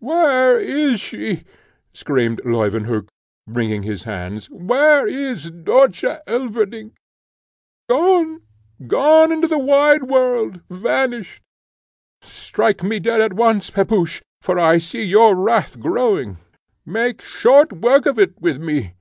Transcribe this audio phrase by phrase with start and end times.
[0.00, 1.44] "Where is she?"
[1.92, 3.06] screamed Leuwenhock,
[3.46, 6.94] wringing his hands "where is Dörtje Elverdink?
[7.88, 8.42] Gone!
[8.88, 10.62] gone into the wide world!
[10.68, 11.44] vanished!
[12.22, 16.38] But strike me dead at once, Pepusch, for I see your wrath growing:
[16.84, 18.94] make short work of it with me!"